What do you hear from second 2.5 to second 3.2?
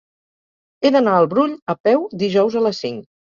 a les cinc.